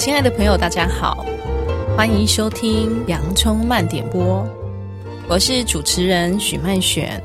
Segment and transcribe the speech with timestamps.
[0.00, 1.26] 亲爱的朋友，大家好，
[1.94, 4.42] 欢迎收听《洋葱慢点播》，
[5.28, 7.22] 我是主持人许曼璇，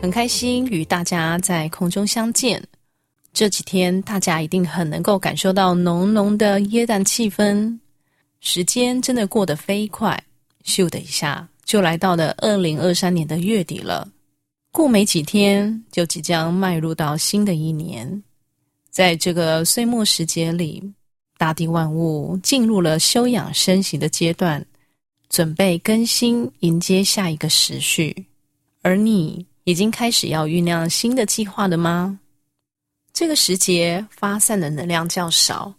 [0.00, 2.62] 很开心与大家在空中相见。
[3.32, 7.76] 这几天大家一定很能够感受到浓浓的耶诞气氛，
[8.38, 10.22] 时间真的过得飞快，
[10.64, 14.06] 咻的一下就来到了二零二三年的月底了。
[14.70, 18.22] 过没几天，就即将迈入到新的一年。
[18.88, 20.80] 在这个岁末时节里，
[21.38, 24.66] 大地万物进入了休养生息的阶段，
[25.30, 28.26] 准备更新，迎接下一个时序。
[28.82, 32.18] 而你已经开始要酝酿新的计划了吗？
[33.12, 35.74] 这个时节发散的能量较少，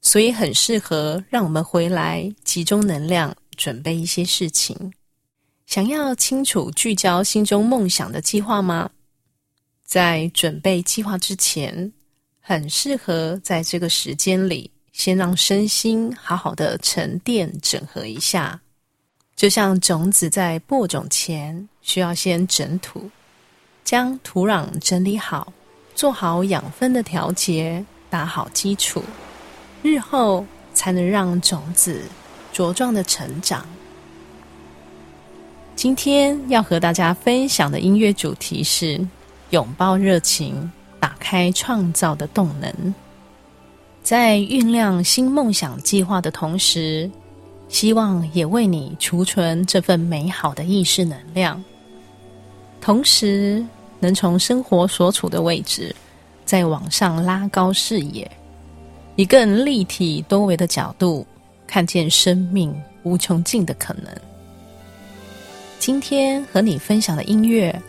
[0.00, 4.92] 所以很适合让我们回来集中能量，准备一些事情。
[5.66, 8.90] 想要清楚聚焦心中梦想的计划吗？
[9.84, 11.92] 在准备计划之前，
[12.40, 18.60] 很适合在这个时间里，先让身心好好的沉淀整合一下。
[19.36, 23.10] 就像种子在播种前，需要先整土，
[23.82, 25.52] 将土壤整理好，
[25.94, 29.02] 做好养分的调节，打好基础，
[29.82, 32.02] 日后才能让种子
[32.52, 33.66] 茁壮的成长。
[35.74, 39.00] 今天要和大家分享的音乐主题是
[39.48, 42.94] 拥抱热情，打开创造的动能。
[44.02, 47.10] 在酝酿新梦想计划的同时，
[47.68, 51.62] 希望也为你储存这份美好的意识能量，
[52.80, 53.64] 同时
[54.00, 55.94] 能从生活所处的位置
[56.44, 58.28] 再往上拉高视野，
[59.14, 61.24] 以更立体多维的角度
[61.66, 64.06] 看见生命无穷尽的可能。
[65.78, 67.80] 今天和你分享的音乐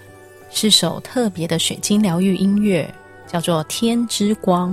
[0.52, 2.88] 是首特别的水晶疗愈音乐，
[3.26, 4.72] 叫做《天之光》，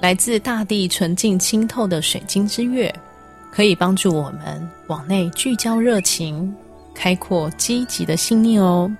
[0.00, 2.94] 来自大地纯净清透的水晶之月，
[3.50, 6.54] 可以帮助我们往内聚焦热情，
[6.94, 8.94] 开阔积极的信念哦。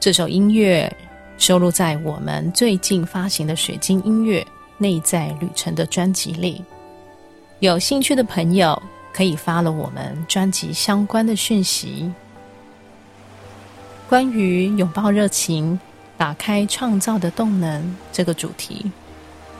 [0.00, 0.90] 这首音乐
[1.36, 4.40] 收录在我们最近发行的水晶音乐
[4.78, 6.64] 《内在旅程》的专辑里，
[7.58, 8.80] 有兴趣的朋友，
[9.12, 12.10] 可以发了我们专辑相关的讯息。
[14.08, 15.78] 关于拥抱热情、
[16.16, 18.90] 打开创造的动能这个主题，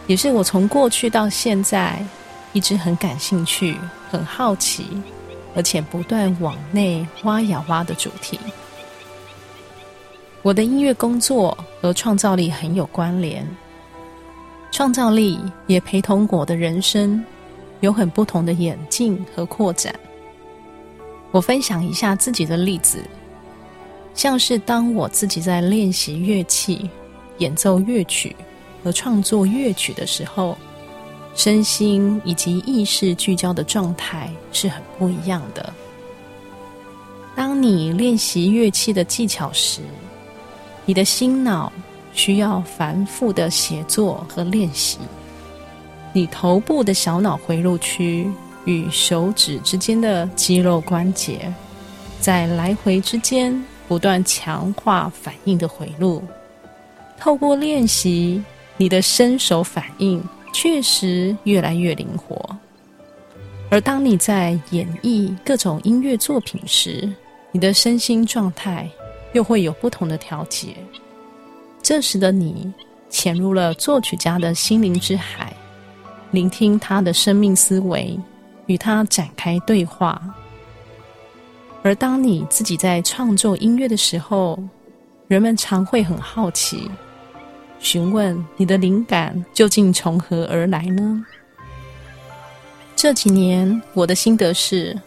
[0.06, 2.04] 也是我从过去到现在
[2.52, 3.76] 一直很感兴趣、
[4.10, 4.86] 很好奇，
[5.54, 8.38] 而且不断往内挖呀挖的主题。
[10.42, 13.46] 我的音乐工作和创造力很有关联，
[14.70, 17.24] 创造力也陪同我的人生。
[17.80, 19.92] 有很不同的演进和扩展。
[21.32, 23.02] 我分享一下自己的例子，
[24.14, 26.88] 像是当我自己在练习乐器、
[27.38, 28.36] 演奏乐曲
[28.82, 30.56] 和创作乐曲的时候，
[31.34, 35.72] 身心以及意识聚焦的状态是很不一样的。
[37.34, 39.81] 当你练习乐器的技巧时，
[40.84, 41.72] 你的心脑
[42.12, 44.99] 需要反复的协作和练习。
[46.12, 48.31] 你头部的小脑回路区
[48.66, 51.50] 与手指之间的肌肉关节，
[52.20, 56.22] 在来回之间不断强化反应的回路。
[57.19, 58.43] 透过练习，
[58.82, 60.20] 你的身手反应
[60.53, 62.37] 确实越来越灵活。
[63.70, 67.09] 而当你在演绎各种音乐作品时，
[67.53, 68.91] 你的身心状态
[69.34, 70.75] 又会有不同的调节。
[71.81, 72.72] 这时的你
[73.09, 75.54] 潜入了作曲家的心灵之海。
[76.32, 78.19] 聆听他的生命思维，
[78.66, 80.20] 与他展开对话。
[81.84, 84.59] 而当你自己在创作音乐的时候，
[85.28, 86.91] 人们常会很好奇，
[87.82, 91.22] 询问你的灵感究竟从何而来呢？
[92.97, 94.98] 这几年我的心得是，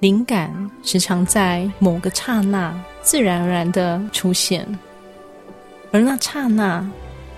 [0.00, 4.66] 灵感时常在某个刹那自然而然的出现，
[5.92, 6.84] 而那刹那。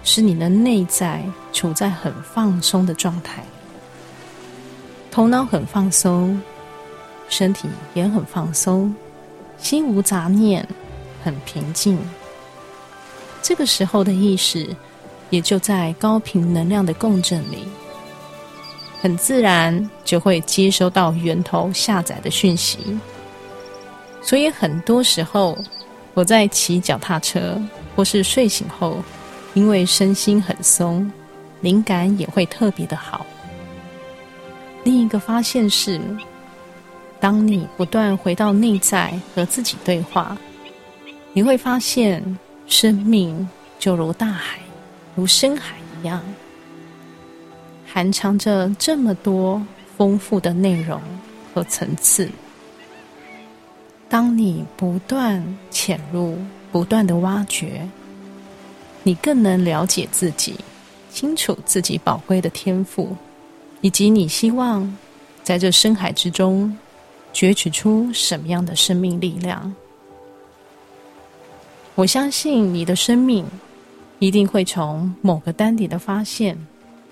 [0.08, 1.20] 是你的内在
[1.52, 3.42] 处在很放松的状态，
[5.10, 6.40] 头脑很放松，
[7.28, 8.94] 身体也很放松，
[9.58, 10.64] 心无杂念，
[11.24, 11.98] 很平静。
[13.46, 14.74] 这个时候的意识
[15.30, 17.58] 也就在高频能量的共振里，
[19.00, 22.78] 很自然就会接收到源头下载的讯息。
[24.20, 25.56] 所以很多时候，
[26.12, 27.56] 我在骑脚踏车
[27.94, 28.98] 或是睡醒后。
[29.54, 31.10] 因为身心很松，
[31.62, 33.24] 灵感也会特别的好。
[34.84, 35.98] 另一个发现是，
[37.18, 40.36] 当你不断回到内在和自己对话，
[41.32, 42.22] 你会发现
[42.66, 43.48] 生命
[43.78, 44.58] 就如大海，
[45.14, 46.22] 如深海一样。
[47.86, 49.64] 含藏着这么多
[49.96, 51.00] 丰富的内容
[51.54, 52.28] 和层次。
[54.08, 56.36] 当你不断潜入，
[56.70, 57.88] 不断的挖掘，
[59.02, 60.56] 你更能了解自己，
[61.10, 63.16] 清楚自己宝贵的天赋，
[63.80, 64.96] 以及你希望
[65.42, 66.76] 在这深海之中
[67.32, 69.74] 攫取出什么样的生命力量。
[71.96, 73.44] 我相信你的生命
[74.18, 76.56] 一定会从某个丹点的发现，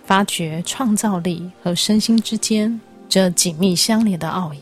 [0.05, 2.79] 发掘创造力和身心之间
[3.09, 4.61] 这紧密相连的奥义。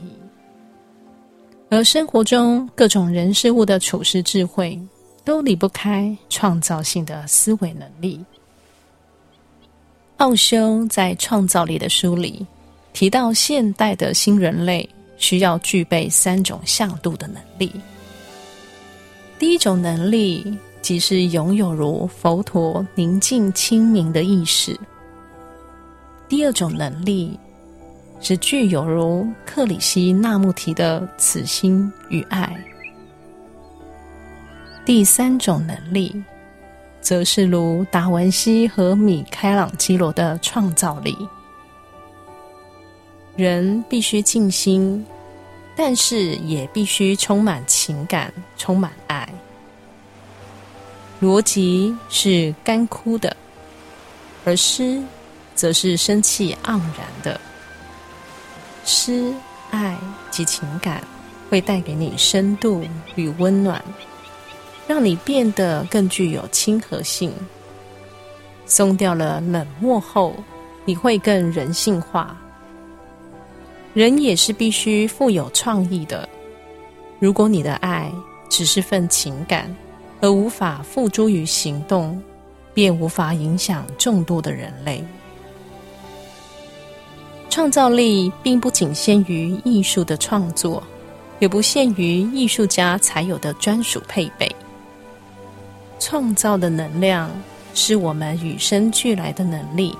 [1.70, 4.80] 而生活中各种人事物的处事智慧，
[5.24, 8.24] 都离不开创造性的思维能力。
[10.18, 12.46] 奥修在《创造力》的书里
[12.92, 17.72] 提到，现代的新人类需要具备三种向度的能力。
[19.42, 24.72] 第一种能力，即是拥有如佛陀宁静清明的意识；
[26.28, 27.36] 第二种能力，
[28.20, 32.50] 是具有如克里希那穆提的慈心与爱；
[34.84, 36.22] 第三种能力，
[37.00, 41.18] 则是如达文西和米开朗基罗的创造力。
[43.34, 45.04] 人必须静心。
[45.84, 49.28] 但是也必须充满情感，充满爱。
[51.20, 53.36] 逻辑是干枯的，
[54.44, 55.02] 而诗
[55.56, 57.40] 则是生气盎然的。
[58.84, 59.34] 诗、
[59.72, 59.98] 爱
[60.30, 61.02] 及情感
[61.50, 62.84] 会带给你深度
[63.16, 63.82] 与温暖，
[64.86, 67.34] 让你变得更具有亲和性。
[68.66, 70.36] 松掉了冷漠后，
[70.84, 72.40] 你会更人性化。
[73.94, 76.28] 人也是必须富有创意的。
[77.18, 78.10] 如果你的爱
[78.48, 79.74] 只是份情感，
[80.20, 82.20] 而无法付诸于行动，
[82.72, 85.04] 便无法影响众多的人类。
[87.50, 90.82] 创造力并不仅限于艺术的创作，
[91.38, 94.50] 也不限于艺术家才有的专属配备。
[95.98, 97.30] 创造的能量
[97.74, 99.94] 是我们与生俱来的能力，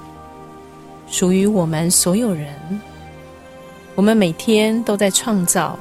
[1.07, 2.49] 属于我们所有人。
[3.95, 5.79] 我们每天都在创造，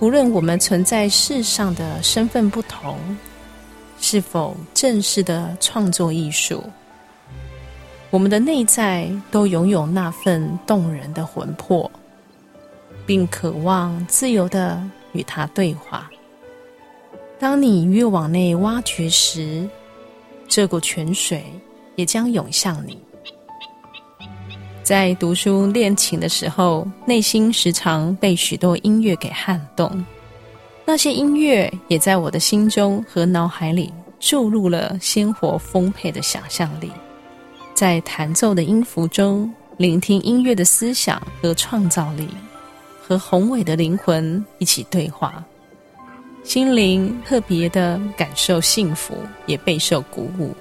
[0.00, 2.98] 无论我们存在世上的身份不同，
[4.00, 6.64] 是否正式的创作艺术，
[8.10, 11.88] 我们的内在都拥有那份动人的魂魄，
[13.06, 14.82] 并渴望自由的
[15.12, 16.10] 与它对话。
[17.38, 19.66] 当你越往内挖掘时，
[20.48, 21.44] 这股泉水
[21.94, 22.98] 也将涌向你。
[24.90, 30.04] 在读书练琴的时候，内心时常被许多音乐给撼动。
[30.84, 36.90] 那些音乐也在我的心中和脑海里注入了鲜活丰沛的想象力。
[37.72, 42.26] 在弹奏的音符中，聆听音乐的思想和创造力，
[43.00, 45.40] 和宏伟的灵魂一起对话，
[46.42, 49.14] 心灵特别的感受幸福，
[49.46, 50.52] 也备受鼓舞。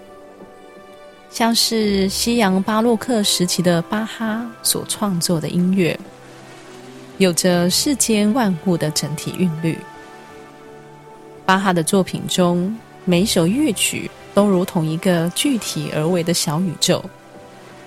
[1.30, 5.98] 像是西洋巴洛克时期的巴哈所创作的音乐，
[7.18, 9.78] 有着世间万物的整体韵律。
[11.46, 17.04] 巴哈的作品中，每首乐曲都如同一个具体而微的小宇宙，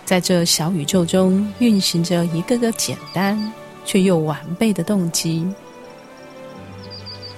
[0.04, 3.52] 在这小宇宙中运行着一个个简单
[3.84, 5.46] 却又完备的动机。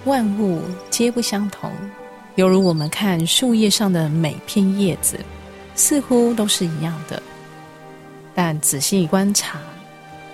[0.05, 1.73] 万物皆不相同，
[2.35, 5.19] 犹如我们看树叶上的每片叶子。
[5.75, 7.23] 似乎都是一样的，
[8.35, 9.59] 但仔细观察，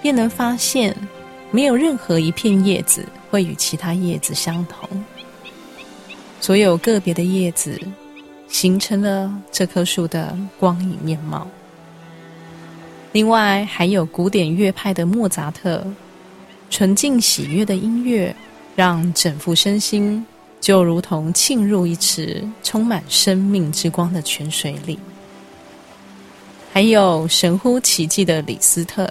[0.02, 0.94] 便能发现，
[1.50, 4.88] 没有任何一片叶子会与其他叶子相同。
[6.40, 7.80] 所有个别的叶子，
[8.48, 11.46] 形成了这棵树的光影面貌。
[13.12, 15.84] 另外，还有古典乐派的莫扎特，
[16.68, 18.34] 纯净喜悦的音乐，
[18.76, 20.24] 让整副身心
[20.60, 24.98] 就如同浸入一池充满生命之光的泉水里。
[26.80, 29.06] 还有神乎其技的李斯特，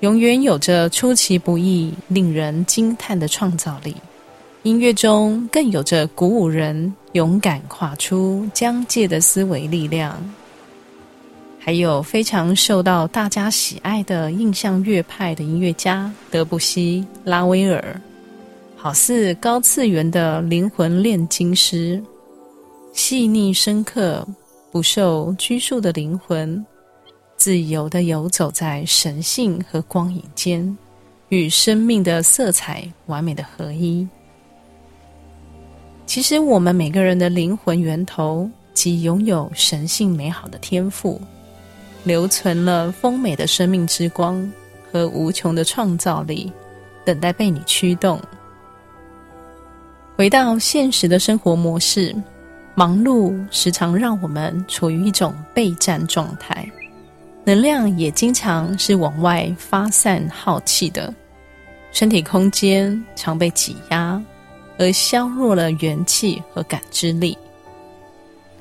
[0.00, 3.96] 永远有着出其不意、令人惊叹的创造力。
[4.62, 10.22] 音乐中更有着鼓舞人勇敢跨出疆界的思维力量。
[11.58, 17.98] 还有非常受到大家喜爱的印象乐派的音乐家德布西、拉威尔，
[18.76, 22.02] 好似高次元的灵魂炼金师，
[22.92, 24.28] 细腻深刻、
[24.70, 26.62] 不受拘束的灵魂。
[27.38, 30.76] 自由的游走在神性和光影间，
[31.28, 34.06] 与生命的色彩完美的合一。
[36.04, 41.20] 其实，我们每个人的灵魂源头即拥有神性美好的天赋，
[42.02, 44.50] 留存了丰美的生命之光
[44.90, 46.52] 和无穷的创造力，
[47.04, 48.20] 等待被你驱动。
[50.16, 52.12] 回到现实的生活模式，
[52.74, 56.68] 忙碌时常让我们处于一种备战状态，
[57.48, 61.14] 能量也经常是往外发散耗气的，
[61.92, 64.22] 身体空间常被挤压，
[64.76, 67.38] 而削弱了元气和感知力。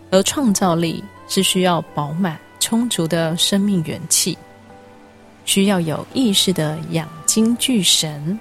[0.10, 4.38] 而创造力是需要饱满充足的生命元气，
[5.44, 8.40] 需要有意识的养精聚神。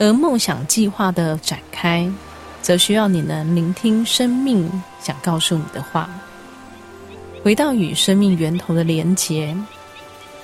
[0.00, 2.10] 而梦想计划的展开，
[2.62, 4.68] 则需要你能聆听生命
[5.00, 6.10] 想告诉你的话，
[7.48, 9.56] 回到与生命源头的连结，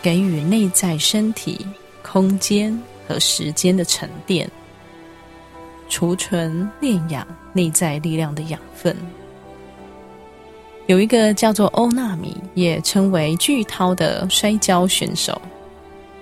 [0.00, 1.66] 给予内在身体、
[2.00, 2.74] 空间
[3.06, 4.50] 和时间的沉淀，
[5.90, 8.96] 储存炼养内在力量的养分。
[10.86, 15.38] 有一个叫做欧纳米，也称为巨涛的摔跤选手，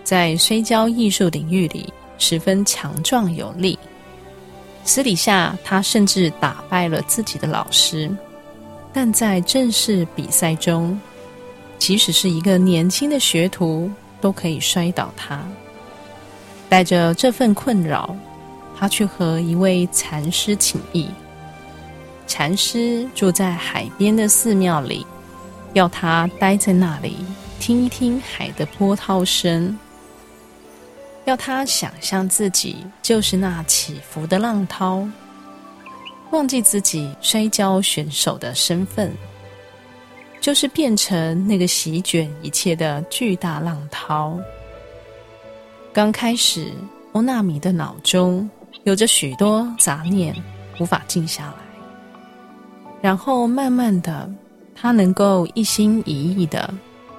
[0.03, 1.95] 在摔跤艺术领域里。
[2.19, 3.79] 十分强壮有力。
[4.83, 8.11] 私底下，他甚至打败了自己的老师，
[8.93, 11.01] 但在正式比赛中，
[11.79, 15.43] 即使是一个年轻的学徒都可以摔倒他。
[16.69, 18.15] 带着这份困扰，
[18.79, 21.09] 他去和一位禅师请益。
[22.27, 25.07] 禅师住在海边的寺庙里，
[25.75, 27.17] 要他待在那里
[27.61, 29.79] 听一听海的波涛声。
[31.25, 35.07] 要他想象自己就是那起伏的浪涛，
[36.33, 39.12] 忘记自己摔跤选手的身份，
[40.41, 44.39] 就是变成那个席卷一切的巨大浪涛。
[45.93, 46.73] 刚开始，
[47.12, 48.49] 欧纳米的脑中
[48.85, 50.35] 有着许多杂念，
[50.81, 51.55] 无法静下来。
[53.03, 54.31] 然后慢慢的，
[54.75, 56.73] 他能够一心一意的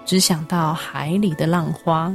[0.05, 2.12] 只想到海里的浪花。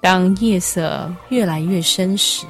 [0.00, 2.46] 当夜色越来越深时，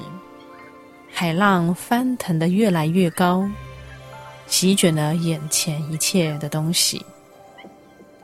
[1.18, 3.48] 海浪翻腾的越来越高，
[4.46, 7.02] 席卷了眼前一切的东西。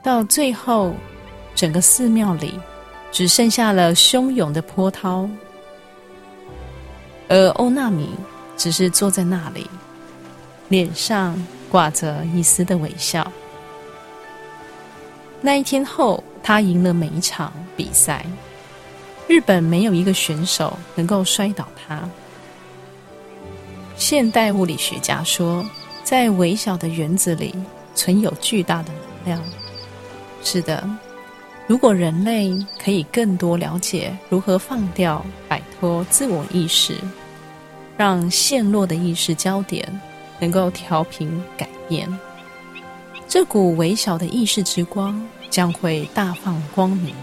[0.03, 0.93] 到最后，
[1.55, 2.53] 整个寺庙里
[3.11, 5.27] 只剩下了汹涌的波涛，
[7.29, 8.11] 而欧纳米
[8.55, 9.67] 只是坐在那里，
[10.69, 11.35] 脸上
[11.71, 13.25] 挂着一丝的微笑。
[15.41, 18.23] 那一天后，他赢了每一场比赛。
[19.27, 22.07] 日本没有一个选手能够摔倒他。
[24.03, 25.65] 现代物理学家说，
[26.03, 27.55] 在微小的原子里
[27.95, 29.41] 存有巨大的能量。
[30.43, 30.85] 是的，
[31.67, 36.97] 如果人类可以更多了解如何放掉、摆脱自我意识，
[37.95, 39.87] 让陷落的意识焦点
[40.37, 42.05] 能够调频改变，
[43.25, 47.15] 这股微小的意识之光将会大放光明。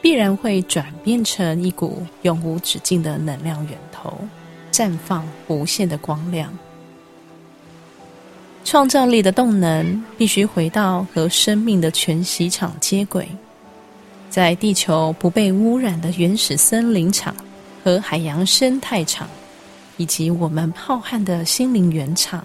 [0.00, 4.16] 必然会转变成一股永无止境的能量源头，
[4.74, 6.52] 绽放无限的光亮。
[8.64, 13.28] 创造力的动能必须回到和生命的全息场接轨，
[14.28, 17.32] 在地球不被污染的原始森林场
[17.84, 19.28] 和海洋生态场，
[19.96, 22.44] 以及我们浩瀚的心灵原场，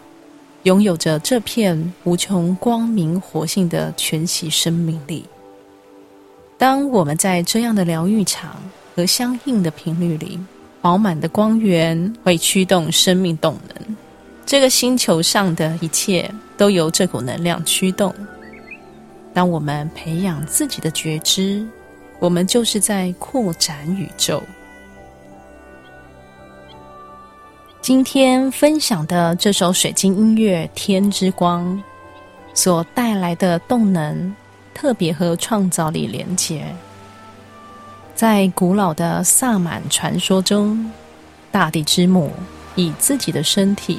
[0.63, 5.25] 拥有着这片无穷光明活性的全息生命力。
[6.59, 8.61] 当我们在这样的疗愈场
[8.93, 10.37] 和相应的频率里，
[10.81, 13.95] 饱满的光源会驱动生命动能。
[14.45, 18.13] 这个星球上的一切都由这股能量驱动。
[19.33, 21.65] 当我们培养自己的觉知，
[22.19, 24.41] 我们就是在扩展宇宙。
[27.81, 31.65] 今天分享的这首水晶音乐《天之光》
[32.53, 34.35] 所带来的动能。
[34.71, 36.63] 特别和创造力连结。
[38.19, 40.91] 在古老的萨满传说中，
[41.51, 42.33] 大地之母
[42.75, 43.97] 以自己的身体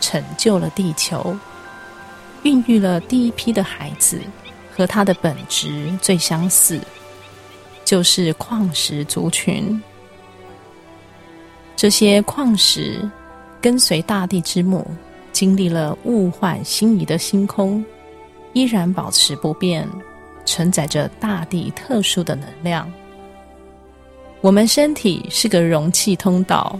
[0.00, 1.36] 成就了地球，
[2.42, 4.18] 孕育了第一批的孩子，
[4.76, 6.80] 和他的本质最相似，
[7.84, 9.80] 就是矿石族群。
[11.76, 13.08] 这些矿石
[13.60, 14.84] 跟随大地之母，
[15.30, 17.84] 经历了物换星移的星空，
[18.52, 19.88] 依然保持不变。
[20.44, 22.92] 承载着大地特殊的能量。
[24.40, 26.78] 我们身体是个容器通道，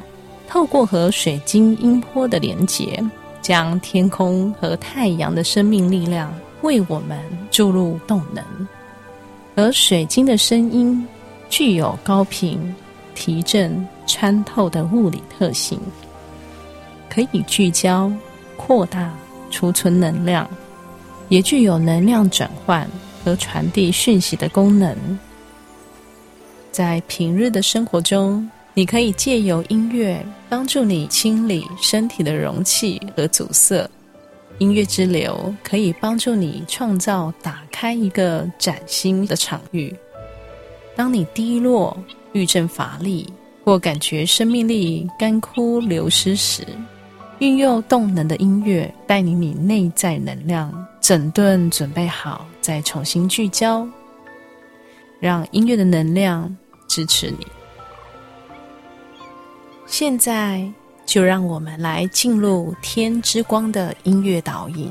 [0.49, 3.03] 透过和水晶音波的连接，
[3.43, 7.19] 将天空和太阳的生命力量为我们
[7.51, 8.43] 注入动能。
[9.57, 11.07] 而水晶的声音
[11.51, 12.75] 具有高频、
[13.15, 15.79] 提振、穿透的物理特性，
[17.11, 18.11] 可以聚焦、
[18.57, 19.13] 扩大、
[19.51, 20.49] 储存能量，
[21.29, 22.89] 也具有能量转换。
[23.23, 24.97] 和传递讯息的功能。
[26.71, 33.89] 在平日的生活中，你可以借由音乐帮助你清理身体的容器和阻塞。
[34.59, 39.95] 音乐之流可以帮助你创造、打开一个崭新的场域。
[40.95, 41.97] 当你低落、
[42.33, 43.27] 郁症乏力，
[43.65, 46.63] 或感觉生命力干枯流失时，
[47.39, 53.89] 运用动能的音乐带领你内在能量整顿，准备好再重新聚焦，
[55.21, 56.57] 让音乐的能量
[56.89, 57.47] 支持你。
[59.87, 60.67] 现在
[61.05, 64.91] 就让我们来进入天之光的音乐导引，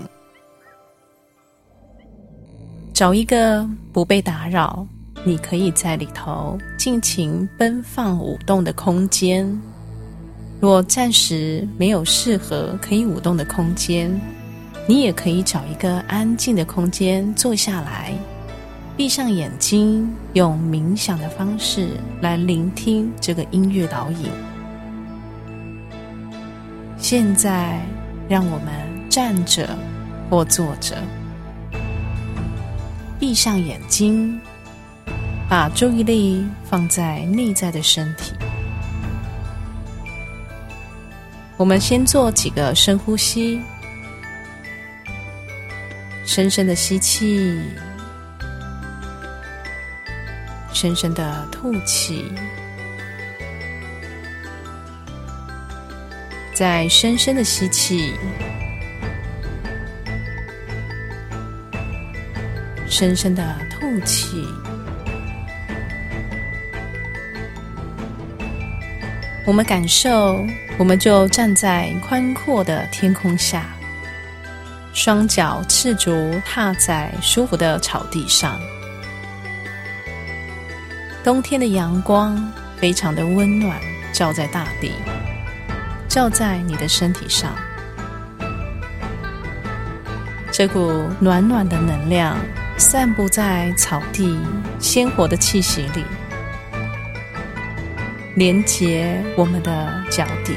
[2.93, 4.85] 找一个不被打扰，
[5.23, 9.59] 你可以在里头尽情奔放舞动的空间。
[10.59, 14.19] 若暂时没有适合可以舞动的空间，
[14.85, 18.13] 你也可以找一个安静的空间坐下来，
[18.99, 24.29] 闭上眼睛，用冥想的方式来聆听这个音乐导引。
[26.97, 27.79] 现在，
[28.27, 28.73] 让我们
[29.09, 29.69] 站着
[30.29, 30.97] 或坐着，
[33.17, 34.37] 闭上眼睛，
[35.47, 38.33] 把注意力放在内在的身体。
[41.55, 43.61] 我们先做几个深呼吸，
[46.25, 47.61] 深深的吸气，
[50.81, 52.31] 深深的吐气，
[56.53, 58.13] 再深深的吸气，
[62.87, 64.47] 深深的吐气。
[69.45, 70.41] 我们感受。
[70.77, 73.65] 我们就站在宽阔的天空下，
[74.93, 78.57] 双脚赤足踏在舒服的草地上。
[81.29, 82.43] 冬天的阳光
[82.77, 83.79] 非常的温暖，
[84.11, 84.93] 照在大地，
[86.07, 87.53] 照在你的身体上。
[90.51, 92.35] 这股暖暖的能量
[92.79, 94.39] 散布在草地
[94.79, 96.03] 鲜活的气息里。
[98.33, 100.55] 连接我们的脚底，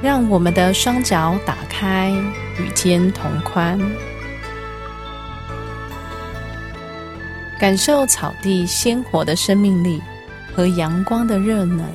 [0.00, 2.12] 让我们的双脚打开，
[2.60, 3.76] 与肩同宽，
[7.60, 10.00] 感受草地鲜活的生命力
[10.56, 11.86] 和阳光的热能，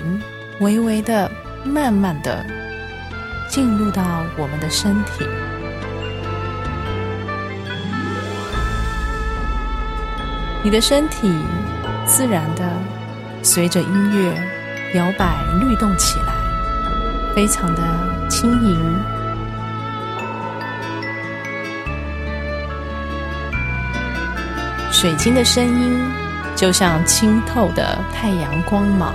[0.60, 1.30] 微微的、
[1.63, 2.45] 慢慢的
[3.49, 5.25] 进入到我们的身体。
[10.63, 11.34] 你的身体
[12.06, 12.63] 自然的
[13.41, 14.38] 随着音乐
[14.93, 17.82] 摇摆律动起来，非常的
[18.30, 19.14] 轻盈。
[25.05, 26.01] 水晶的声音
[26.55, 29.13] 就像清透的太阳光芒，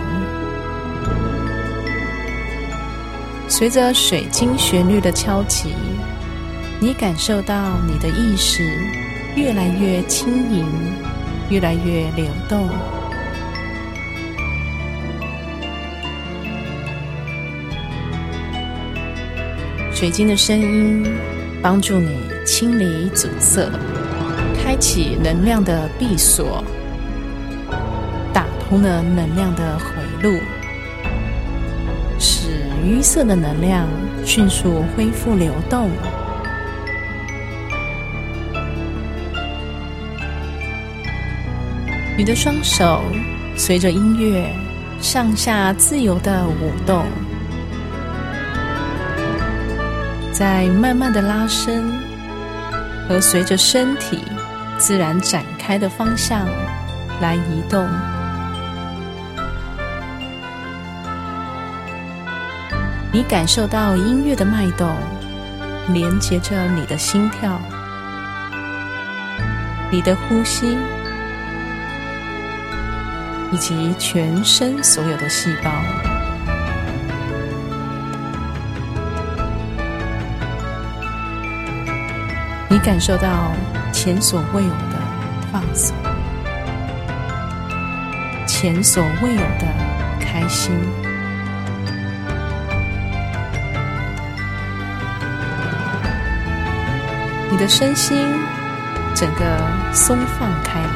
[3.48, 5.74] 随着水晶旋律的敲击，
[6.78, 8.62] 你感受到你的意识
[9.34, 10.64] 越来越轻盈。
[11.48, 12.68] 越来越流动，
[19.92, 21.04] 水晶的声音
[21.60, 23.68] 帮助你清理阻塞，
[24.70, 26.62] 开启能量的闭锁，
[28.32, 29.84] 打通了能量的回
[30.22, 30.38] 路，
[32.20, 32.50] 使
[32.86, 33.88] 淤塞的能量
[34.24, 35.90] 迅速恢复流动。
[42.16, 43.02] 你的双手
[43.56, 44.54] 随着音乐
[45.00, 47.04] 上下自由的舞动，
[50.30, 51.92] 在慢慢的拉伸
[53.08, 54.20] 和随着身体
[54.80, 56.44] 自然展开的方向
[57.20, 57.86] 来移动。
[63.12, 64.96] 你感受到音乐的脉动，
[65.88, 67.60] 连接着你的心跳，
[69.92, 70.76] 你的呼吸。
[73.52, 75.72] 以及全身所有的细胞，
[82.68, 83.50] 你感受到
[84.02, 84.96] 前所未有的
[85.52, 85.94] 放松，
[88.46, 89.66] 前所未有的
[90.18, 90.74] 开心，
[97.50, 98.26] 你的身心
[99.14, 99.44] 整个
[99.92, 100.94] 松放开来。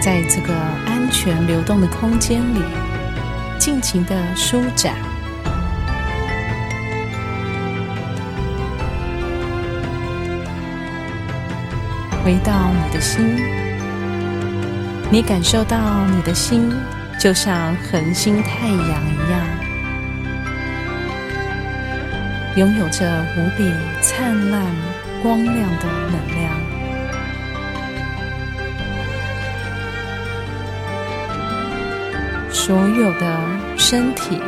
[0.00, 0.54] 在这个
[0.86, 2.62] 安全流动的空间里，
[3.58, 4.94] 尽情的舒展，
[12.28, 13.24] 回到你的心，
[15.10, 16.70] 你感受到你的心
[17.18, 19.40] 就像恒星太阳一样，
[22.56, 24.62] 拥有着无比灿烂
[25.22, 26.52] 光亮的能量。
[32.50, 33.40] 所有的
[33.78, 34.38] 身体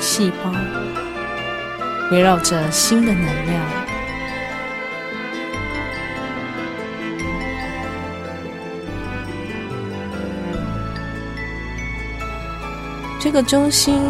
[0.00, 0.50] 细胞
[2.10, 3.62] 围绕着心的能量，
[13.18, 14.00] 这个中心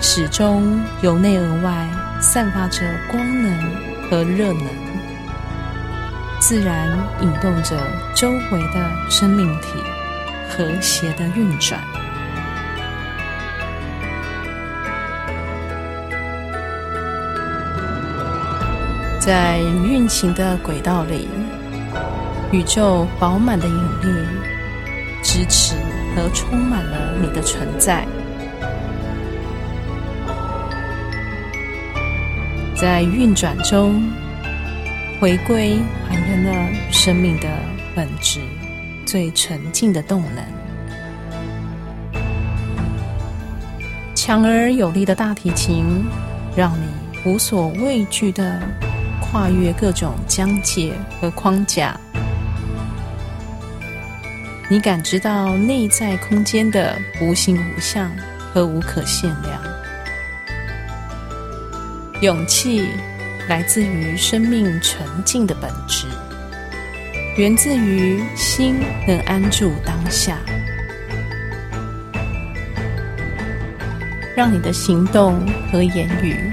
[0.00, 1.86] 始终由内而外
[2.20, 3.52] 散发着光能
[4.08, 4.66] 和热能，
[6.40, 6.88] 自然
[7.20, 7.76] 引动着
[8.14, 9.68] 周围的生命体
[10.48, 11.78] 和谐的运转。
[19.18, 21.28] 在运行的轨道里，
[22.50, 24.26] 宇宙饱满的引力
[25.22, 25.74] 支持
[26.14, 28.06] 和充满了你的存在。
[32.74, 34.02] 在运转中，
[35.20, 36.52] 回归还原了
[36.90, 37.48] 生命的
[37.94, 38.40] 本质，
[39.04, 40.44] 最纯净的动能。
[44.14, 46.04] 强而有力的大提琴，
[46.56, 48.60] 让你无所畏惧的。
[49.32, 51.96] 跨越各种疆界和框架，
[54.72, 58.08] 你感知到内在空间的无形无相
[58.54, 59.60] 和无可限量。
[62.20, 62.86] 勇气
[63.48, 66.06] 来自于生命纯净的本质，
[67.36, 68.76] 源自于心
[69.08, 70.38] 能安住当下，
[74.36, 76.48] 让你的行动和言语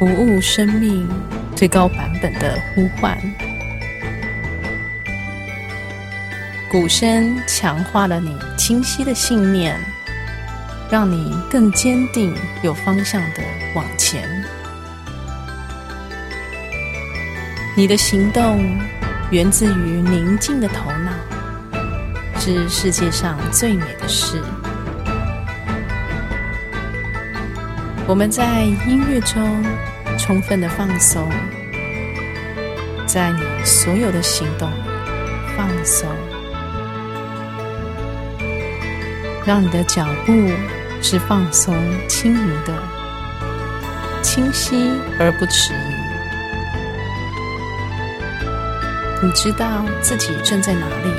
[0.00, 1.08] 服务生命。
[1.54, 3.16] 最高版本的呼唤，
[6.72, 9.78] 鼓声强化了你清晰的信念，
[10.90, 13.42] 让你更坚定、有方向的
[13.74, 14.26] 往前。
[17.76, 18.64] 你的行动
[19.30, 21.12] 源自于宁静的头脑，
[22.40, 24.42] 是世界上最美的事。
[28.06, 29.62] 我们在音乐中。
[30.18, 31.28] 充分的放松，
[33.06, 34.70] 在你所有的行动
[35.56, 36.06] 放松，
[39.44, 40.32] 让你的脚步
[41.02, 41.74] 是放松、
[42.08, 42.72] 轻盈的，
[44.22, 45.76] 清晰而不迟疑。
[49.20, 51.12] 你知道自己正在哪里，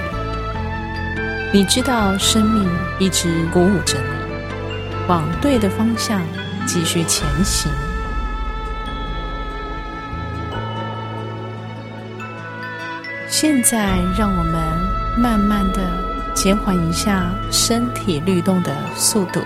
[1.51, 4.05] 你知道生命一直鼓舞着你，
[5.07, 6.21] 往对的方向
[6.65, 7.69] 继续前行。
[13.27, 14.55] 现在，让我们
[15.17, 15.79] 慢慢的
[16.33, 19.41] 减缓一下身体律动的速度。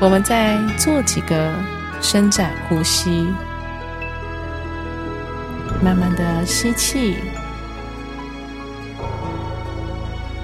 [0.00, 1.54] 我们再做几个
[2.00, 3.28] 伸展呼吸，
[5.82, 7.16] 慢慢的吸气，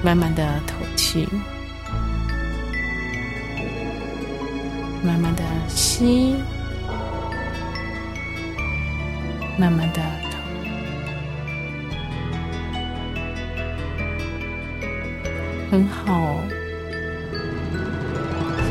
[0.02, 1.28] 慢慢的吐气，
[5.04, 6.36] 慢慢的吸。
[9.58, 10.00] 慢慢的
[15.70, 16.40] 很好。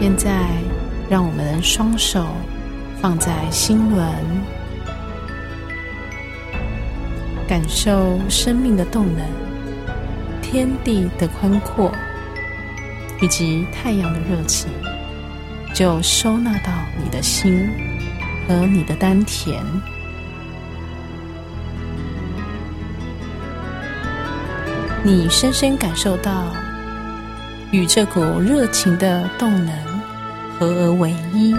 [0.02, 0.48] 现在，
[1.10, 2.28] 让我们双手
[3.02, 4.06] 放在心轮，
[7.48, 9.26] 感受生命的动能、
[10.42, 11.92] 天地的宽阔，
[13.22, 14.70] 以及太阳的热情，
[15.74, 17.70] 就收纳到你的心
[18.48, 19.64] 和你的丹田。
[25.02, 26.44] 你深深感受到
[27.71, 29.75] 与这股热情的动能
[30.58, 31.55] 合而为一，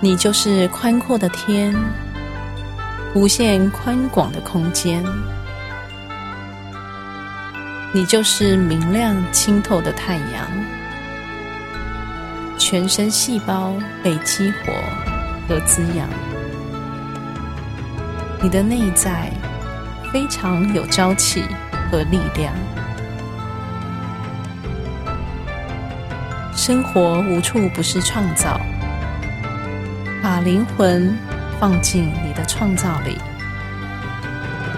[0.00, 1.72] 你就是宽阔的天，
[3.14, 5.04] 无限宽广的空间，
[7.92, 10.48] 你就是明亮清透的太阳，
[12.58, 14.72] 全身细胞被激活
[15.48, 16.08] 和滋养。
[18.42, 19.30] 你的内在
[20.12, 21.42] 非常有朝气
[21.90, 22.52] 和力量，
[26.54, 28.60] 生活无处不是创造，
[30.22, 31.16] 把灵魂
[31.58, 33.16] 放进你的创造里，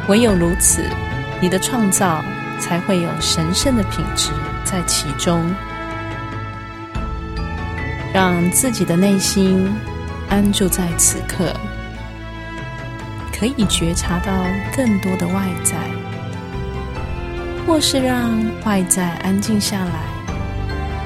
[0.07, 0.89] 唯有如此，
[1.41, 2.23] 你的创造
[2.61, 4.31] 才会有神圣的品质
[4.63, 5.53] 在其中，
[8.13, 9.69] 让自己的内心
[10.29, 11.53] 安住在此刻，
[13.37, 14.33] 可以觉察到
[14.75, 15.75] 更多的外在，
[17.67, 18.31] 或是让
[18.65, 19.91] 外在安静下来，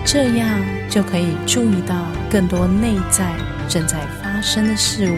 [0.05, 0.61] 这样
[0.91, 1.95] 就可以注意到
[2.31, 3.33] 更多内在
[3.67, 5.17] 正在发生的事物。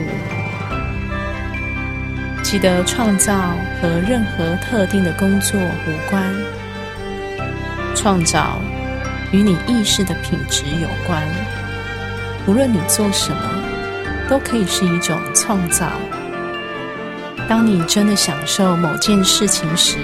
[2.42, 6.24] 记得创造和任何特定的工作无关，
[7.94, 8.60] 创造
[9.32, 11.22] 与你意识的品质有关。
[12.46, 13.42] 无论你做什么，
[14.28, 15.92] 都可以是一种创造。
[17.50, 19.98] 当你真的享受某件事情时，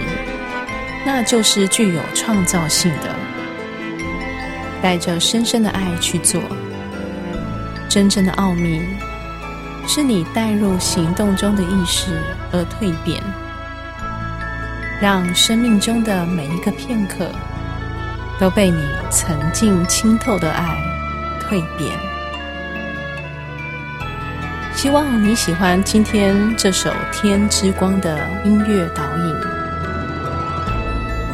[1.04, 3.14] 那就是具有创造性的。
[4.82, 6.42] 带着深深的爱去做，
[7.88, 8.82] 真正的奥秘
[9.86, 13.22] 是你带入行动中的意识而蜕变，
[15.00, 17.30] 让生命中的每一个片刻
[18.40, 20.76] 都被你曾经清透的爱
[21.48, 22.05] 蜕变。
[24.76, 29.34] 希望你喜欢今天这首《天之光》的音乐导引。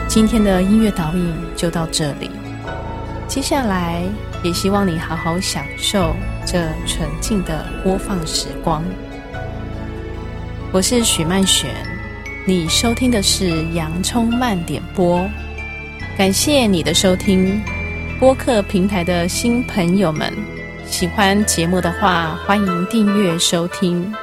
[0.07, 2.31] 今天的音乐导引就到这里，
[3.27, 4.05] 接下来
[4.45, 6.15] 也希望你好好享受
[6.47, 8.85] 这纯净的播放时光。
[10.71, 11.69] 我是许曼璇，
[12.47, 15.29] 你收听的是洋葱慢点播，
[16.17, 17.61] 感谢你的收听。
[18.21, 20.33] 播客平台的新朋友们。
[21.03, 24.15] 喜欢节目的话，欢迎订阅收听，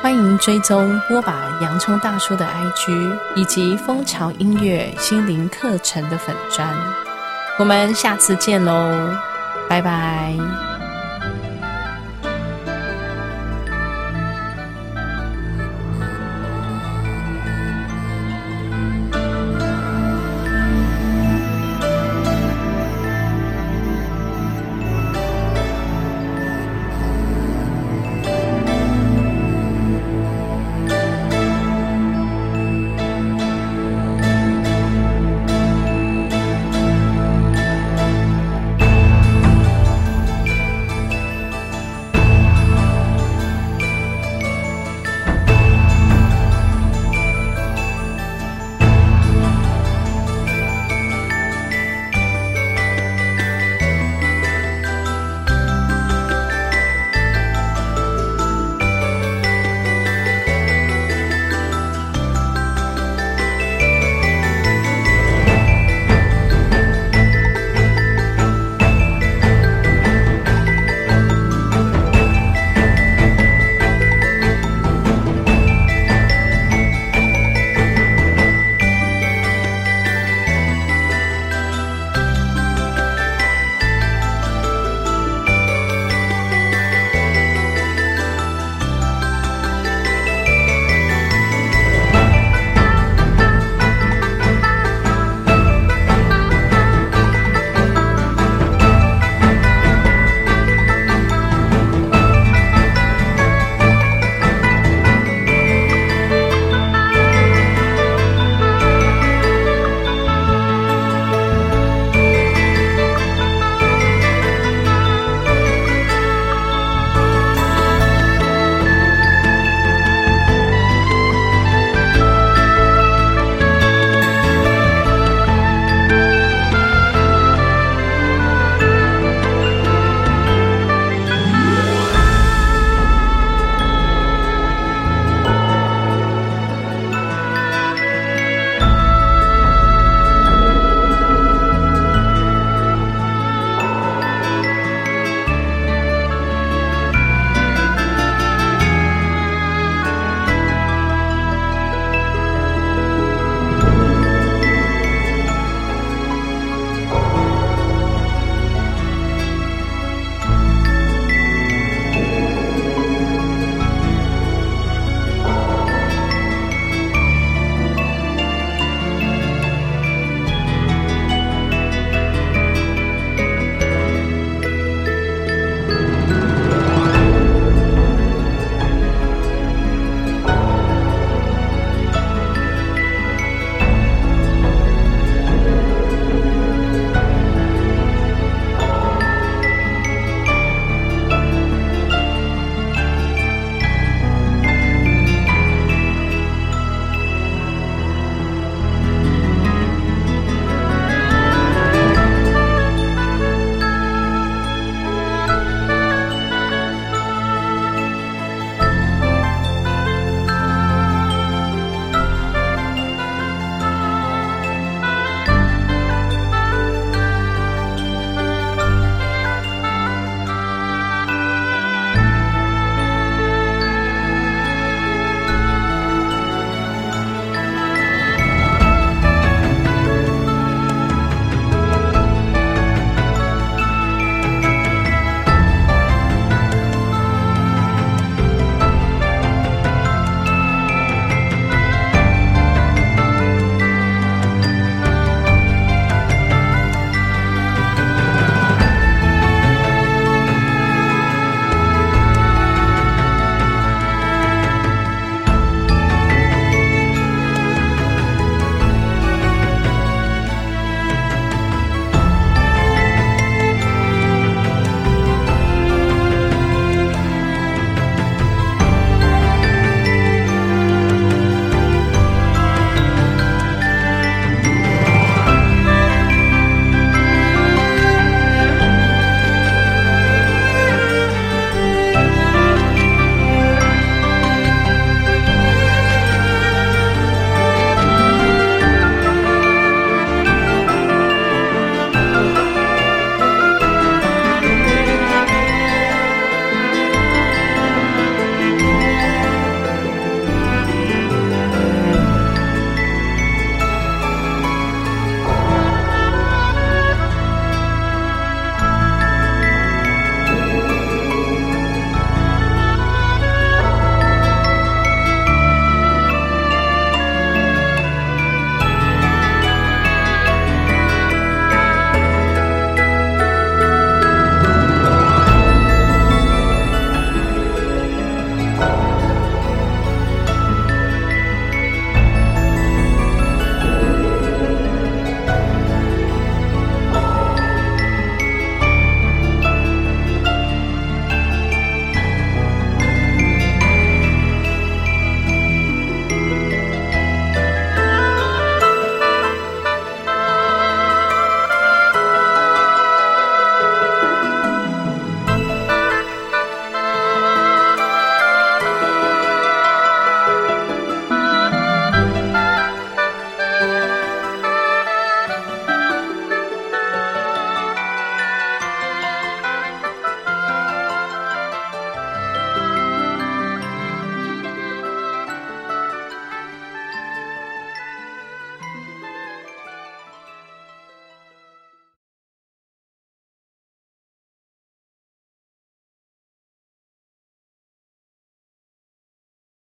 [0.00, 6.66] 欢迎追踪播把洋葱大叔的 IG 以及蜂巢音乐心灵课程的粉专。
[7.58, 9.14] 我们下次见喽，
[9.68, 10.73] 拜拜。